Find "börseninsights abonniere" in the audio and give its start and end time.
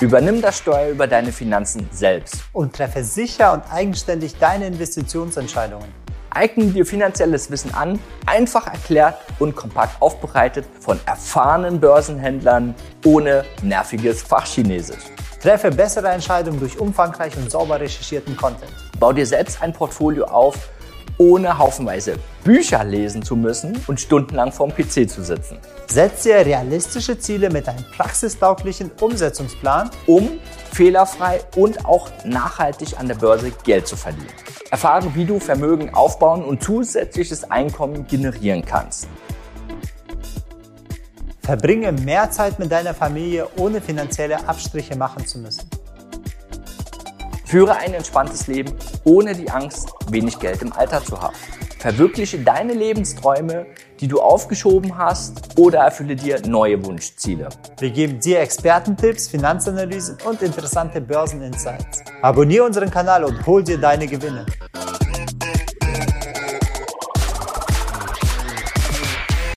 61.00-62.66